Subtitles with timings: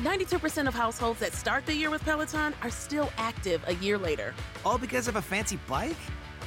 [0.00, 4.34] 92% of households that start the year with Peloton are still active a year later.
[4.62, 5.96] All because of a fancy bike?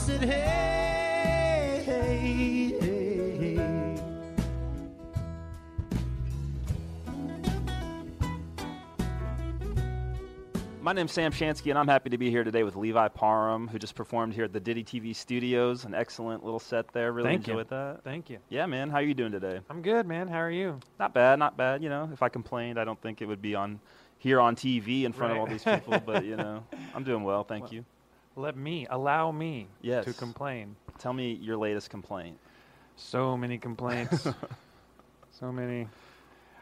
[0.00, 4.02] said, hey, hey, hey, hey.
[10.80, 13.78] My name's Sam Shansky, and I'm happy to be here today with Levi Parham, who
[13.78, 15.84] just performed here at the DittyTV studios.
[15.84, 17.12] An excellent little set there.
[17.12, 17.52] Really Thank you.
[17.52, 18.00] enjoyed that.
[18.02, 18.38] Thank you.
[18.48, 18.88] Yeah, man.
[18.88, 19.60] How are you doing today?
[19.68, 20.26] I'm good, man.
[20.26, 20.80] How are you?
[20.98, 21.82] Not bad, not bad.
[21.82, 23.78] You know, if I complained, I don't think it would be on
[24.18, 26.00] here on TV in front of all these people.
[26.00, 26.64] but you know,
[26.94, 27.44] I'm doing well.
[27.44, 27.84] Thank Well, you.
[28.36, 30.04] Let me allow me Yes.
[30.04, 30.76] to complain.
[30.98, 32.38] Tell me your latest complaint.
[32.96, 34.26] So many complaints.
[35.32, 35.88] so many.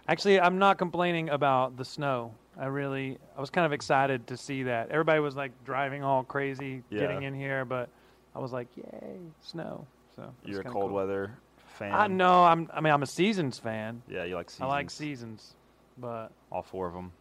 [0.07, 2.35] Actually, I'm not complaining about the snow.
[2.59, 4.91] I really, I was kind of excited to see that.
[4.91, 7.01] Everybody was like driving all crazy Yeah.
[7.01, 7.89] getting in here, but
[8.35, 9.87] I was like, yay, snow.
[10.17, 10.95] So You're a cold cool.
[10.95, 11.39] weather
[11.79, 11.93] fan.
[11.93, 12.45] I know.
[12.45, 12.69] I'm.
[12.73, 14.03] I mean, I'm a seasons fan.
[14.09, 14.65] Yeah, you like seasons.
[14.65, 15.55] I like seasons,
[15.99, 17.13] but all four of them.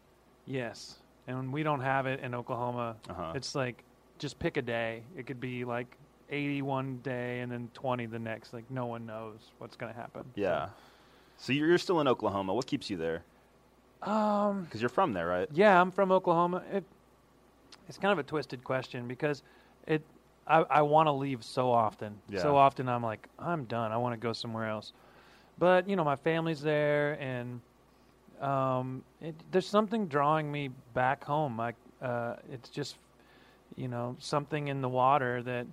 [0.45, 0.95] yes,
[1.27, 2.95] and we don't have it in Oklahoma.
[3.09, 3.33] Uh-huh.
[3.35, 3.83] It's like
[4.19, 5.03] just pick a day.
[5.15, 5.87] It could be like
[6.30, 8.53] 80 one day and then 20 the next.
[8.53, 10.23] Like no one knows what's going to happen.
[10.36, 10.69] Yeah.
[11.37, 12.53] So you're you're still in Oklahoma.
[12.53, 13.23] What keeps you there?
[14.02, 14.64] Um.
[14.64, 15.47] Because you're from there, right?
[15.53, 16.64] Yeah, I'm from Oklahoma.
[16.71, 16.83] It,
[17.87, 19.43] it's kind of a twisted question because
[19.86, 20.02] it.
[20.49, 22.17] I, I want to leave so often.
[22.30, 22.42] Yeah.
[22.42, 23.92] So often I'm like, I'm done.
[23.92, 24.93] I want to go somewhere else.
[25.59, 27.59] But you know, my family's there, and
[28.42, 31.58] um, it, there's something drawing me back home.
[31.58, 32.95] Like, uh, it's just,
[33.77, 35.65] you know, something in the water that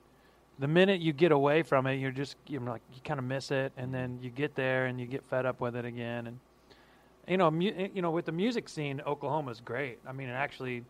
[0.61, 3.51] the minute you get away from it, you're just you're like you kind of miss
[3.51, 6.39] it, and then you get there and you get fed up with it again, and
[7.27, 9.99] you know, mu- you know, with the music scene, Oklahoma's great.
[10.07, 10.85] I mean, it actually,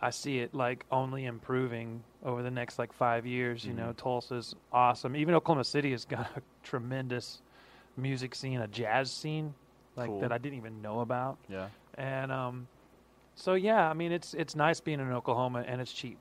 [0.00, 3.64] I see it like only improving over the next like five years.
[3.66, 5.16] You know, Tulsa's awesome.
[5.16, 7.42] Even Oklahoma City has got a tremendous
[7.96, 9.52] music scene, a jazz scene,
[9.96, 10.20] like Cool.
[10.20, 11.36] that I didn't even know about.
[11.48, 11.66] Yeah.
[11.98, 12.68] And um,
[13.34, 16.18] so yeah, I mean, it's it's nice being in Oklahoma, and it's cheap.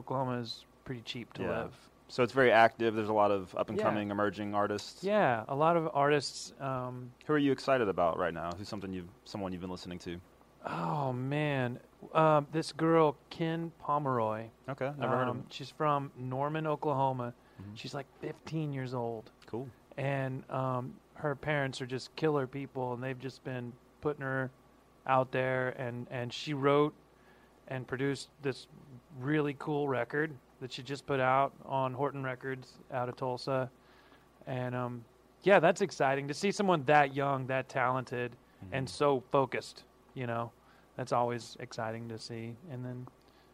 [0.00, 1.48] Oklahoma is pretty cheap to Yeah.
[1.62, 1.74] live.
[2.08, 2.94] So it's very active.
[2.94, 3.84] There's a lot of up and Yeah.
[3.84, 5.02] coming emerging artists.
[5.02, 6.52] Yeah, a lot of artists.
[6.60, 8.52] Um, Who are you excited about right now?
[8.56, 10.20] Who's something you've someone you've been listening to?
[10.68, 11.78] oh man,
[12.12, 14.48] um, this girl Ken Pomeroy.
[14.68, 15.46] Okay, never heard of Um, him.
[15.48, 17.34] She's from Norman, Oklahoma.
[17.62, 17.76] Mhm.
[17.76, 19.68] She's like 15 years old, Cool.
[19.96, 24.50] and um, her parents are just killer people, and they've just been putting her
[25.06, 25.68] out there.
[25.70, 26.94] and And she wrote
[27.68, 28.66] and produced this
[29.20, 33.70] really cool record that she just put out on Horton Records out of Tulsa,
[34.46, 35.04] and um,
[35.42, 38.32] yeah, that's exciting to see someone that young, that talented,
[38.72, 39.84] and so focused.
[40.14, 40.50] You know,
[40.96, 42.54] that's always exciting to see.
[42.70, 43.06] And then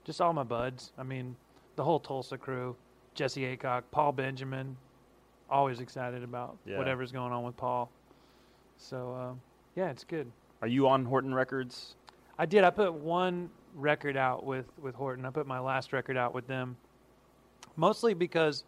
[0.04, 0.92] just all my buds.
[0.96, 1.36] I mean,
[1.76, 2.76] the whole Tulsa crew,
[3.14, 4.76] Jesse Aycock, Paul Benjamin.
[5.50, 6.78] Always excited about Yeah.
[6.78, 7.90] whatever's going on with Paul.
[8.78, 9.34] So uh,
[9.74, 10.30] yeah, it's good.
[10.62, 11.96] Are you on Horton Records?
[12.38, 12.64] I did.
[12.64, 15.24] I put one record out with with Horton.
[15.24, 16.76] I put my last record out with them,
[17.76, 18.64] mostly because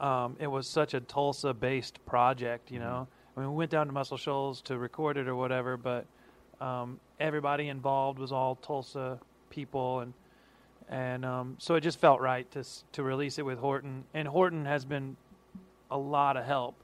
[0.00, 2.70] um, it was such a Tulsa-based project.
[2.70, 5.76] You know, I mean, we went down to Muscle Shoals to record it or whatever,
[5.76, 6.06] but
[6.60, 9.18] um, everybody involved was all Tulsa
[9.50, 10.12] people, and
[10.88, 14.04] and um, so it just felt right to to release it with Horton.
[14.14, 15.16] And Horton has been
[15.90, 16.74] a lot of help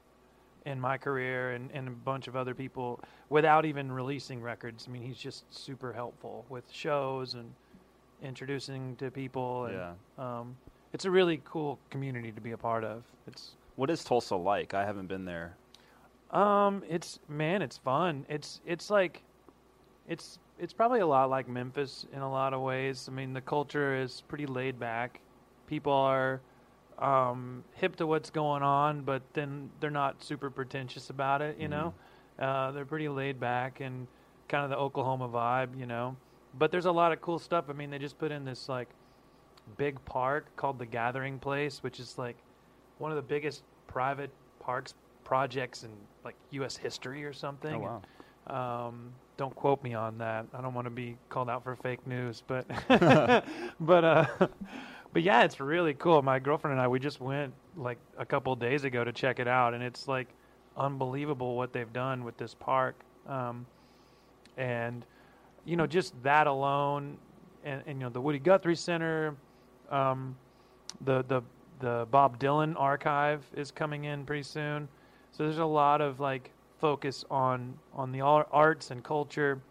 [0.65, 2.99] in my career and, and a bunch of other people
[3.29, 4.85] without even releasing records.
[4.87, 7.51] I mean, he's just super helpful with shows and
[8.21, 9.65] introducing to people.
[9.65, 9.93] And, Yeah.
[10.17, 10.55] Um,
[10.93, 13.03] it's a really cool community to be a part of.
[13.27, 14.73] It's What is Tulsa like?
[14.73, 15.55] I haven't been there.
[16.31, 18.25] um, it's man, it's fun.
[18.29, 19.21] It's it's like,
[20.07, 23.07] it's it's probably a lot like Memphis in a lot of ways.
[23.09, 25.19] I mean, the culture is pretty laid back.
[25.67, 26.41] People are
[27.03, 31.57] um, hip to what's going on, but then they're not super pretentious about it.
[31.59, 31.93] You know,
[32.39, 34.07] uh, they're pretty laid back, and
[34.47, 36.15] kind of the Oklahoma vibe, you know.
[36.57, 37.65] But there's a lot of cool stuff.
[37.69, 38.87] I mean, they just put in this like
[39.77, 42.37] big park called the Gathering Place, which is like
[42.99, 44.93] one of the biggest private parks
[45.25, 45.89] projects in
[46.23, 46.77] like U.S.
[46.77, 47.75] history or something.
[47.75, 48.01] Oh,
[48.47, 48.87] wow.
[48.87, 50.45] Um, don't quote me on that.
[50.53, 52.65] I don't want to be called out for fake news, but
[53.79, 54.25] but uh,
[55.13, 56.21] but yeah, it's really cool.
[56.21, 59.47] My girlfriend and I we just went like a couple days ago to check it
[59.47, 60.27] out, and it's like
[60.75, 62.95] unbelievable what they've done with this park.
[63.27, 63.65] Um,
[64.57, 65.05] and
[65.65, 67.17] you know, just that alone,
[67.63, 69.35] and, and you know, the Woody Guthrie Center,
[69.89, 70.35] um,
[71.01, 71.41] the the
[71.79, 74.87] the Bob Dylan archive is coming in pretty soon.
[75.31, 79.61] So there's a lot of like focus on on the arts and culture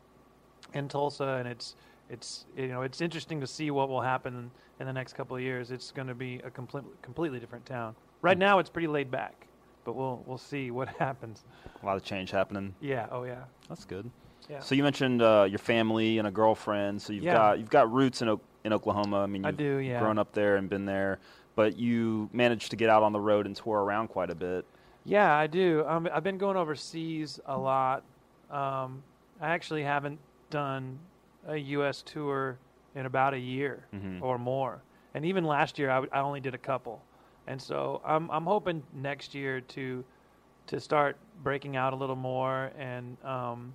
[0.74, 1.74] in Tulsa, and it's
[2.10, 4.50] it's you know it's interesting to see what will happen
[4.82, 5.70] in the next couple of years.
[5.70, 7.94] It's going to be a complete, completely different town.
[8.20, 9.46] Right now, it's pretty laid back,
[9.84, 11.44] but we'll we'll see what happens.
[11.82, 12.74] A lot of change happening.
[12.80, 13.06] Yeah.
[13.10, 13.44] Oh yeah.
[13.68, 14.10] That's good.
[14.50, 14.58] Yeah.
[14.60, 17.00] So you mentioned uh, your family and a girlfriend.
[17.00, 17.32] So you've Yeah.
[17.34, 19.20] got you've got roots in o- in Oklahoma.
[19.22, 19.98] I mean, I you've do, yeah.
[20.00, 21.18] grown up there and been there,
[21.56, 24.64] but you managed to get out on the road and tour around quite a bit.
[25.04, 25.84] Yeah, I do.
[25.88, 28.04] Um, I've been going overseas a lot.
[28.50, 29.02] Um,
[29.40, 30.18] I actually haven't
[30.50, 30.98] done
[31.48, 32.02] a U.S.
[32.02, 32.58] tour
[32.94, 34.22] in about a year Mhm.
[34.22, 34.82] or more,
[35.14, 37.02] and even last year I, w- I only did a couple.
[37.46, 40.04] And so I'm I'm hoping next year to
[40.68, 43.74] to start breaking out a little more and um,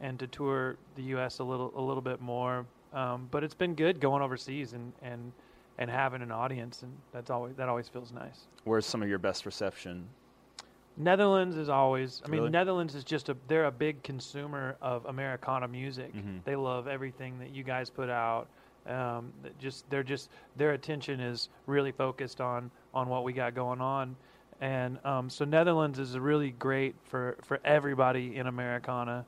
[0.00, 1.38] and to tour the U.S.
[1.40, 2.64] a little a little bit more.
[2.92, 5.32] Um, but it's been good going overseas and, and
[5.78, 8.46] and having an audience, and that's always that always feels nice.
[8.64, 10.08] Where's some of your best reception?
[10.96, 12.22] Netherlands is always.
[12.24, 12.50] I mean, Really?
[12.52, 13.36] Netherlands is just a.
[13.48, 16.12] They're a big consumer of Americana music.
[16.14, 16.44] Mhm.
[16.44, 18.48] They love everything that you guys put out.
[18.86, 23.54] Um, that just they're just their attention is really focused on on what we got
[23.54, 24.16] going on,
[24.60, 29.24] and um, so Netherlands is really great for for everybody in Americana.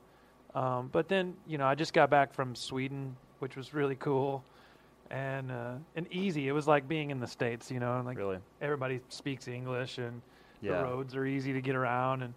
[0.55, 4.43] Um, but then you know I just got back from Sweden, which was really cool,
[5.09, 6.47] and uh, and easy.
[6.47, 8.39] It was like being in the states, you know, like Really?
[8.61, 10.21] everybody speaks English and
[10.65, 10.77] Yeah.
[10.79, 12.33] the roads are easy to get around and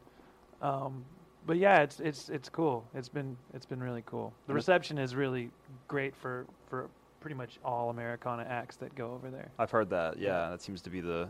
[0.63, 1.05] um,
[1.47, 5.15] but yeah it's it's it's cool it's been it's been really cool the reception is
[5.15, 5.51] really
[5.87, 6.89] great for for
[7.21, 10.19] pretty much all americana acts that go over there I've heard that.
[10.19, 11.29] Yeah, that seems to be the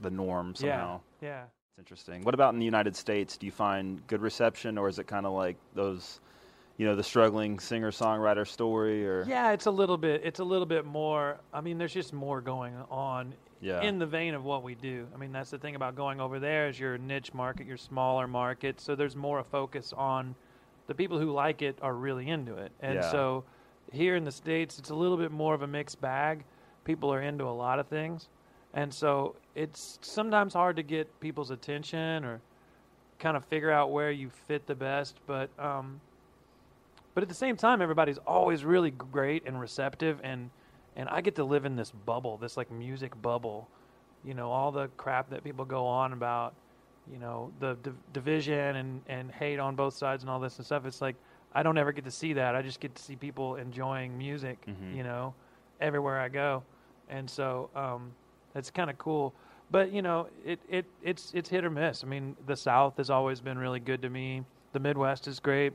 [0.00, 1.00] the norm somehow.
[1.20, 2.22] yeah yeah It's interesting.
[2.22, 3.36] What about in the United States?
[3.36, 6.20] Do you find good reception, or is it kind of like those,
[6.78, 9.06] you know, the struggling singer songwriter story?
[9.06, 12.12] Or yeah it's a little bit it's a little bit more i mean there's just
[12.12, 13.82] more going on Yeah.
[13.82, 16.38] in the vein of what we do i mean that's the thing about going over
[16.38, 20.34] there is you're niche market you're smaller market so there's more a focus on
[20.86, 23.10] the people who like it are really into it and Yeah.
[23.10, 23.44] so
[23.92, 26.44] here in the states it's a little bit more of a mixed bag
[26.84, 28.28] people are into a lot of things
[28.74, 32.40] and so it's sometimes hard to get people's attention or
[33.18, 36.00] kind of figure out where you fit the best but um,
[37.18, 40.50] but at the same time everybody's always really great and receptive and
[40.94, 43.66] and I get to live in this bubble this like music bubble.
[44.24, 46.54] You know all the crap that people go on about
[47.12, 50.64] you know the div- division and and hate on both sides and all this and
[50.64, 50.86] stuff.
[50.86, 51.16] It's like
[51.52, 52.54] I don't ever get to see that.
[52.54, 54.94] I just get to see people enjoying music Mhm.
[54.96, 55.34] you know
[55.80, 56.62] everywhere I go.
[57.10, 58.12] And so um
[58.54, 59.34] that's kind of cool.
[59.72, 62.04] But you know it, it it's it's hit or miss.
[62.04, 64.44] I mean the south has always been really good to me.
[64.72, 65.72] The midwest is great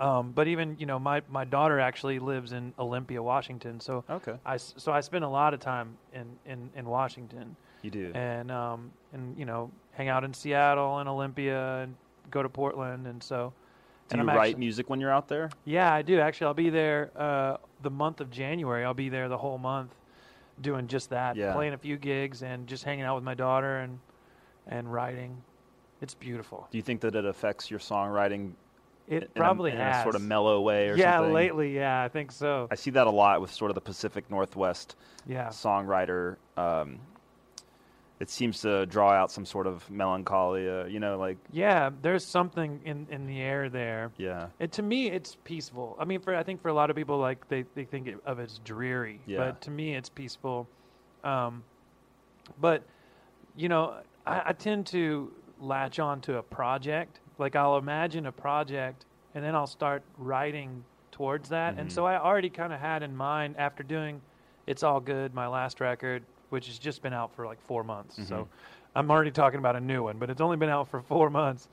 [0.00, 4.34] um, but even you know my, my daughter actually lives in olympia washington so okay,
[4.44, 8.10] I, so I spend a lot of time in, in, in Washington you do.
[8.14, 11.94] and um, and you know hang out in Seattle and Olympia and
[12.30, 13.52] go to Portland and so
[14.08, 15.50] do and you I'm write actually- music when you're out there?
[15.64, 16.20] yeah, I do.
[16.20, 18.84] Actually, I'll be there uh, the month of January.
[18.84, 19.92] I'll be there the whole month
[20.60, 21.52] doing just that, Yeah.
[21.52, 23.98] playing a few gigs and just hanging out with my daughter and
[24.68, 25.42] and writing.
[26.00, 26.66] It's beautiful.
[26.70, 28.52] Do you think that it affects your songwriting
[29.08, 30.00] It in probably a, in has.
[30.00, 31.30] a sort of mellow way or yeah, something?
[31.30, 32.68] Yeah, lately, yeah, I think so.
[32.70, 34.96] I see that a lot with sort of the Pacific Northwest
[35.26, 36.36] Yeah, songwriter.
[36.56, 36.98] Um,
[38.18, 41.90] it seems to draw out some sort of melancholia, you know, like yeah.
[42.00, 44.10] There's something in in the air there.
[44.16, 45.96] yeah, And to me, it's peaceful.
[46.00, 48.38] I mean, for I think for a lot of people, like they, they think of
[48.38, 49.20] it as dreary.
[49.26, 49.38] Yeah.
[49.38, 50.66] But to me, it's peaceful.
[51.24, 51.62] Um,
[52.60, 52.82] but
[53.54, 53.96] you know,
[54.26, 57.20] I, I tend to latch on to a project.
[57.38, 61.76] Like I'll imagine a project, and then I'll start writing towards that.
[61.78, 61.92] And Mhm.
[61.92, 64.20] so I already kind of had in mind after doing
[64.66, 68.18] "It's All Good," my last record, which has just been out for like four months.
[68.18, 68.24] Mhm.
[68.26, 68.48] So
[68.94, 71.68] I'm already talking about a new one, but it's only been out for four months.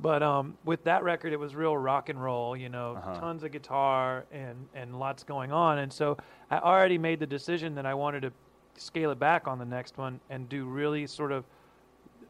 [0.00, 3.20] But um, with that record, it was real rock and roll, you know, Uh-huh.
[3.20, 5.78] tons of guitar and, and lots going on.
[5.78, 6.16] And so
[6.50, 8.32] I already made the decision that I wanted to
[8.76, 11.44] scale it back on the next one and do really sort of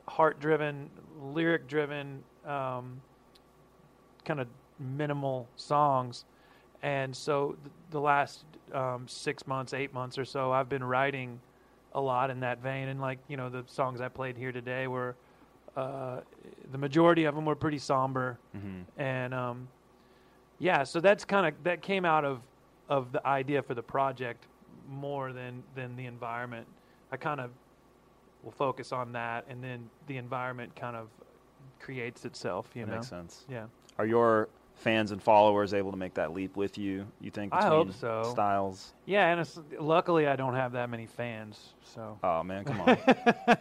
[0.09, 0.91] heart driven,
[1.21, 3.01] lyric driven, um,
[4.25, 6.25] kind of minimal songs,
[6.83, 11.41] and so th- the last um, six months, eight months or so, I've been writing
[11.95, 12.89] a lot in that vein.
[12.89, 15.15] And like you know, the songs I played here today were
[15.77, 16.21] uh,
[16.71, 19.01] the majority of them were pretty somber, Mm-hmm.
[19.01, 19.69] and um,
[20.59, 22.41] yeah, so that's kind of that came out of
[22.89, 24.45] of the idea for the project
[24.89, 26.67] more than than the environment.
[27.11, 27.51] I kind of
[28.43, 31.09] will focus on that, and then the environment kind of
[31.83, 32.71] creates itself.
[32.75, 33.45] You That know, makes sense.
[33.51, 33.67] yeah.
[33.99, 37.07] Are your fans and followers able to make that leap with you?
[37.21, 37.53] You think?
[37.53, 38.31] I Between hope so.
[38.31, 38.95] Styles.
[39.05, 42.19] Yeah, and it's, luckily I don't have that many fans, so.
[42.23, 42.97] Oh man, come on.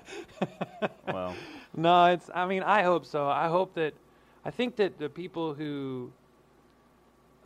[1.08, 1.36] well,
[1.76, 2.30] No, it's.
[2.34, 3.28] I mean, I hope so.
[3.28, 3.94] I hope that.
[4.46, 6.12] I think that the people who.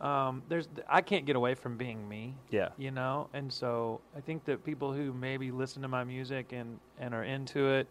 [0.00, 0.68] Um, there's.
[0.88, 2.34] I can't get away from being me.
[2.50, 2.68] yeah.
[2.76, 6.78] You know, and so I think that people who maybe listen to my music and
[6.98, 7.86] and are into it,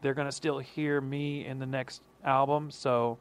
[0.00, 2.70] they're gonna still hear me in the next album.
[2.70, 3.18] So,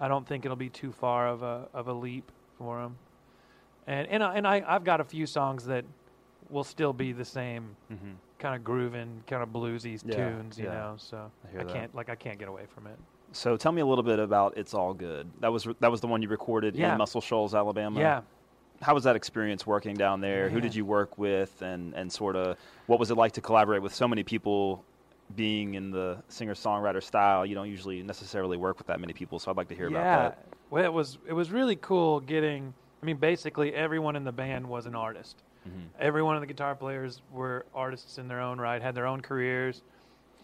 [0.00, 2.96] I don't think it'll be too far of a of a leap for them.
[3.86, 5.84] And and I, and I I've got a few songs that
[6.50, 8.12] will still be the same Mm-hmm.
[8.38, 10.72] kind of grooving, kind of bluesy Yeah, tunes, you yeah.
[10.74, 10.94] know.
[10.98, 12.96] So I I can't like I can't get away from it.
[13.32, 16.06] So tell me a little bit about "It's All Good." That was that was the
[16.06, 16.92] one you recorded Yeah.
[16.92, 17.98] in Muscle Shoals, Alabama.
[18.00, 18.20] Yeah.
[18.80, 20.48] How was that experience working down there?
[20.48, 23.82] Who did you work with, and and sort of what was it like to collaborate
[23.82, 24.84] with so many people?
[25.36, 29.38] Being in the singer-songwriter style, you don't usually necessarily work with that many people.
[29.38, 29.98] So I'd like to hear yeah.
[29.98, 30.56] about that.
[30.70, 32.72] Well, it was it was really cool getting.
[33.02, 35.42] I mean, basically everyone in the band was an artist.
[35.68, 35.86] Mm-hmm.
[36.00, 39.20] Every one of the guitar players were artists in their own right, had their own
[39.20, 39.82] careers.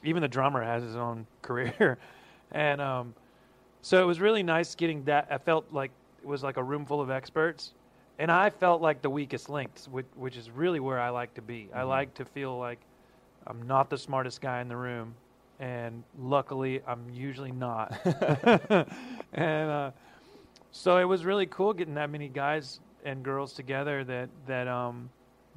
[0.02, 1.98] Even the drummer has his own career,
[2.52, 3.14] and um,
[3.80, 5.28] so it was really nice getting that.
[5.30, 5.90] I felt like
[6.22, 7.72] it was like a room full of experts,
[8.18, 11.42] and I felt like the weakest links, which, which is really where I like to
[11.42, 11.68] be.
[11.74, 12.80] I like to feel like
[13.46, 15.14] I'm not the smartest guy in the room,
[15.60, 17.94] and luckily I'm usually not.
[19.32, 19.90] and uh,
[20.70, 25.08] so it was really cool getting that many guys and girls together that that um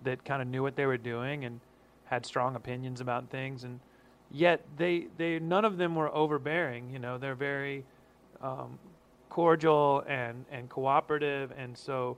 [0.03, 1.59] that kind of knew what they were doing and
[2.05, 3.79] had strong opinions about things and
[4.31, 7.83] yet they they none of them were overbearing you know they're very
[8.41, 8.77] um,
[9.29, 12.17] cordial and and cooperative and so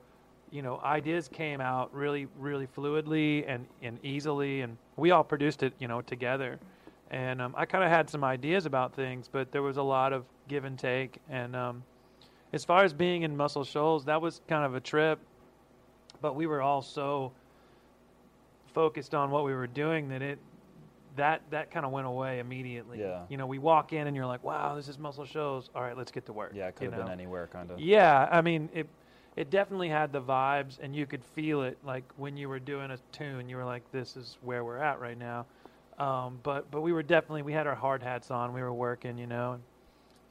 [0.51, 5.63] you know ideas came out really really fluidly and and easily and we all produced
[5.63, 6.59] it you know together
[7.11, 10.13] and um, I kind of had some ideas about things but there was a lot
[10.13, 11.83] of give and take and um,
[12.53, 15.19] as far as being in Muscle Shoals, that was kind of a trip,
[16.21, 17.31] but we were all so
[18.73, 20.39] focused on what we were doing that it
[21.15, 22.99] that that kind of went away immediately.
[22.99, 23.23] Yeah.
[23.29, 25.69] You know, we walk in and you're like, "Wow, this is Muscle Shoals.
[25.75, 27.79] All right, let's get to work." Yeah, it could you have been anywhere, kind of.
[27.79, 28.87] Yeah, I mean, it
[29.39, 31.77] it definitely had the vibes, and you could feel it.
[31.85, 34.99] Like when you were doing a tune, you were like, "This is where we're at
[34.99, 35.45] right now."
[35.97, 38.51] Um, but but we were definitely we had our hard hats on.
[38.53, 39.59] We were working, you know.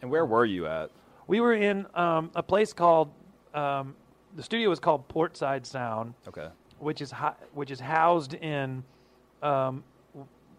[0.02, 0.90] And where were you at?
[1.26, 3.10] we were in um, a place called
[3.54, 3.94] um,
[4.36, 6.48] the studio was called Portside Sound, Okay.
[6.78, 8.84] which is ho- which is housed in
[9.42, 9.82] um,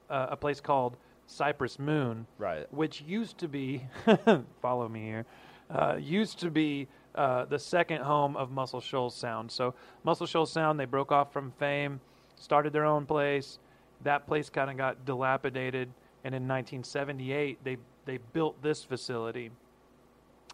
[0.10, 2.66] uh, a place called Cypress Moon, Right.
[2.74, 3.84] which used to be
[4.62, 5.26] follow me here
[5.70, 6.88] uh, used to be
[7.20, 9.52] uh, the second home of Muscle Shoals Sound.
[9.52, 9.74] So
[10.06, 12.00] Muscle Shoals Sound they broke off from Fame,
[12.38, 13.60] started their own place.
[14.04, 15.90] That place kind of got dilapidated,
[16.24, 19.52] and in 1978 they they built this facility,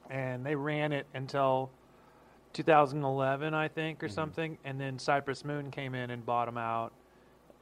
[0.10, 1.70] and they ran it until
[2.54, 4.58] 2011, I think, or something.
[4.66, 6.94] And then Cypress Moon came in and bought them out,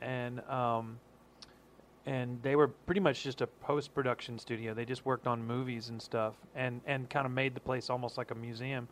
[0.02, 0.98] and um,
[2.06, 4.74] and they were pretty much just a post production studio.
[4.74, 8.18] They just worked on movies and stuff, and and kind of made the place almost
[8.18, 8.88] like a museum.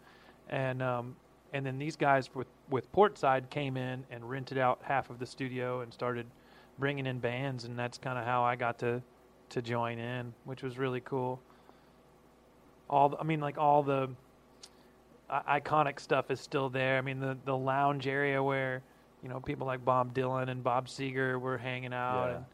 [0.50, 1.16] And um,
[1.54, 5.26] and then these guys with with Portside came in and rented out half of the
[5.26, 6.26] studio and started
[6.80, 9.02] bringing in bands, and that's kind of how I got to
[9.50, 11.40] to join in, which was really cool.
[12.90, 14.10] All the, I mean, like all the
[15.30, 16.98] I- iconic stuff is still there.
[16.98, 18.82] I mean, the the lounge area where
[19.22, 22.36] you know people like Bob Dylan and Bob Seger were hanging out, Yeah.
[22.38, 22.46] and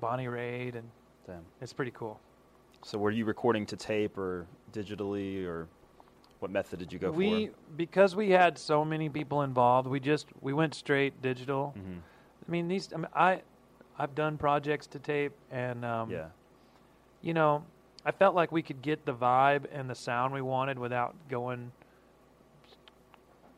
[0.00, 0.88] Bonnie Raitt, and
[1.26, 1.44] Damn.
[1.60, 2.18] it's pretty cool.
[2.84, 5.66] So were you recording to tape or digitally, or
[6.38, 7.52] what method did you go we for?
[7.76, 11.74] because we had so many people involved, we just we went straight digital.
[11.76, 11.98] Mhm.
[12.46, 13.42] I mean, these I, mean, I
[13.98, 16.26] I've done projects to tape, and um, Yeah.
[17.20, 17.64] you know,
[18.04, 21.72] I felt like we could get the vibe and the sound we wanted without going,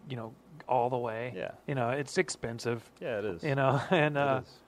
[0.09, 0.32] you know,
[0.66, 1.32] all the way.
[1.37, 1.50] Yeah.
[1.66, 2.88] You know, it's expensive.
[3.00, 3.44] Yeah, it is.
[3.44, 4.59] You know, and It uh, is.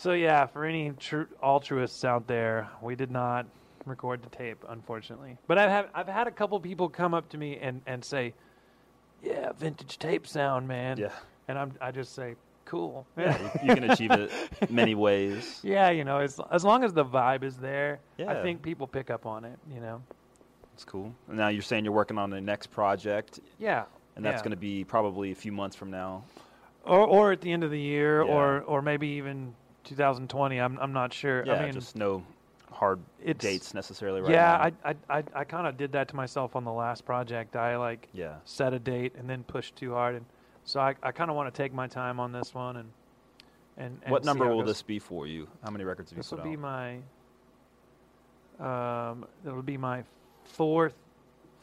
[0.00, 3.44] So yeah, for any tru- altruists out there, we did not
[3.84, 5.36] record the tape, unfortunately.
[5.46, 8.32] But I've had I've had a couple people come up to me and and say,
[9.22, 11.12] "Yeah, vintage tape sound, man." Yeah.
[11.48, 14.30] And I'm I just say, "Cool." Yeah, you, you can achieve it
[14.70, 15.60] many ways.
[15.62, 18.30] Yeah, you know, as as long as the vibe is there, yeah.
[18.30, 19.58] I think people pick up on it.
[19.70, 20.02] You know.
[20.72, 21.14] That's cool.
[21.28, 23.84] Now you're saying you're working on the next project, Yeah.
[24.16, 24.44] and that's yeah.
[24.44, 26.24] going to be probably a few months from now.
[26.84, 28.32] or or at the end of the year, Yeah.
[28.32, 29.54] or or maybe even
[29.84, 30.58] 2020.
[30.58, 31.44] I'm I'm not sure.
[31.44, 32.22] Yeah, I mean, just no
[32.70, 34.90] hard it's- dates necessarily right yeah, now.
[34.90, 37.56] I I I, I kind of did that to myself on the last project.
[37.56, 38.36] I like yeah.
[38.44, 40.24] set a date and then pushed too hard, and
[40.64, 42.90] so I I kind of want to take my time on this one and
[43.76, 45.48] and, and What number will this be for you?
[45.64, 46.98] How many records have you This put will be my
[48.60, 50.04] um it'll be my
[50.44, 50.94] fourth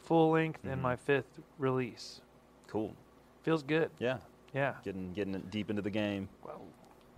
[0.04, 0.82] full length and Mhm.
[0.82, 2.20] my fifth release.
[2.66, 2.94] Cool.
[3.42, 3.90] Feels good.
[3.98, 4.18] Yeah,
[4.52, 4.74] Yeah.
[4.82, 6.28] getting getting it deep into the game.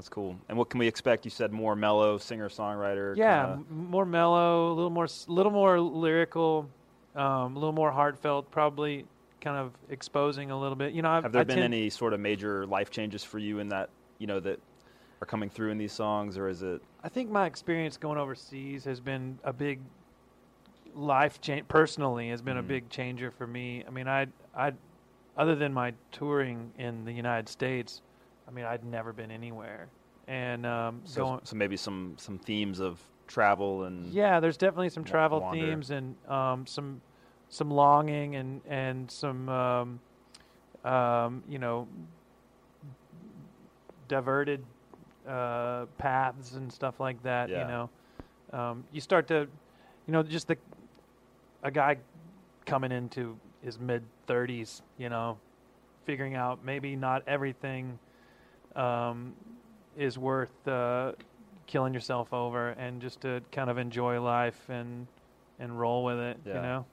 [0.00, 0.34] That's cool.
[0.48, 1.26] And what can we expect?
[1.26, 3.14] You said more mellow singer songwriter.
[3.18, 6.70] Yeah, kinda- more mellow, a little more, little more lyrical,
[7.14, 8.50] um, a little more heartfelt.
[8.50, 9.04] Probably
[9.42, 10.94] kind of exposing a little bit.
[10.94, 13.58] You know, I've, Have there I been any sort of major life changes for you
[13.58, 14.58] in that you know that
[15.20, 16.80] are coming through in these songs, or is it?
[17.04, 19.80] I think my experience going overseas has been a big
[20.94, 21.68] life change.
[21.68, 22.68] Personally, has been a Mhm.
[22.68, 23.84] big changer for me.
[23.86, 24.72] I mean, I, I,
[25.36, 28.00] other than my touring in the United States,
[28.50, 29.86] I mean, I'd never been anywhere,
[30.26, 31.40] and um, So, going.
[31.44, 35.64] so maybe some some themes of travel and Yeah, there's definitely some travel wander.
[35.64, 37.00] themes and um, some
[37.48, 40.00] some longing and and some um,
[40.84, 41.86] um, you know
[44.08, 44.64] diverted
[45.28, 47.50] uh, paths and stuff like that.
[47.50, 47.60] Yeah.
[47.60, 47.90] You know,
[48.52, 49.46] um, you start to,
[50.06, 50.58] you know, just the
[51.62, 51.98] a guy
[52.66, 54.82] coming into his mid 30s.
[54.98, 55.38] You know,
[56.04, 58.00] figuring out maybe not everything
[58.76, 59.34] um,
[59.96, 61.12] is worth uh,
[61.66, 65.06] killing yourself over, and just to kind of enjoy life and
[65.58, 66.38] and roll with it.
[66.44, 66.86] You know,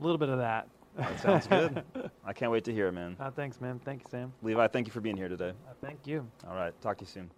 [0.00, 0.68] a little bit of that.
[0.96, 1.82] That sounds good.
[2.24, 3.16] I can't wait to hear it, man.
[3.18, 3.80] Uh, thanks, man.
[3.84, 4.32] Thank you, Sam.
[4.42, 5.52] Levi, thank you for being here today.
[5.68, 6.26] Uh, thank you.
[6.46, 7.30] All right, talk to you soon.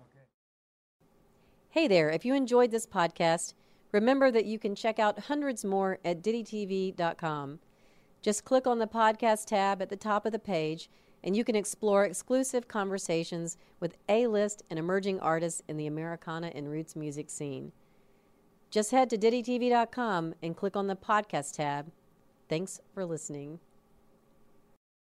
[1.70, 3.54] Hey there, if you enjoyed this podcast,
[3.90, 7.58] remember that you can check out hundreds more at dittytv.com.
[8.22, 10.88] Just click on the podcast tab at the top of the page,
[11.24, 16.52] and you can explore exclusive conversations with A list and emerging artists in the Americana
[16.54, 17.72] and roots music scene.
[18.70, 21.90] Just head to dittytv.com and click on the podcast tab.
[22.48, 23.58] Thanks for listening.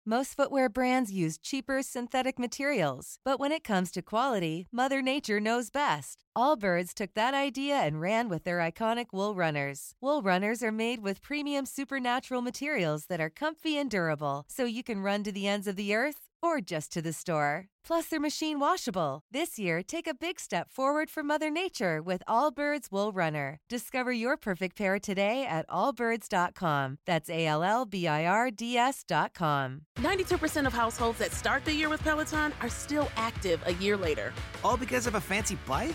[0.06, 5.40] Most footwear brands use cheaper synthetic materials, but when it comes to quality, Mother Nature
[5.40, 6.26] knows best.
[6.36, 9.94] Allbirds took that idea and ran with their iconic wool runners.
[10.02, 14.82] Wool runners are made with premium supernatural materials that are comfy and durable, so you
[14.82, 17.66] can run to the ends of the earth or just to the store.
[17.86, 19.20] Plus, they're machine washable.
[19.30, 23.58] This year, take a big step forward for Mother Nature with Allbirds Wool Runner.
[23.68, 26.98] Discover your perfect pair today at allbirds.com.
[27.06, 29.82] That's A L L B I R D S.com.
[29.98, 34.32] 92% of households that start the year with Peloton are still active a year later.
[34.62, 35.94] All because of a fancy bike?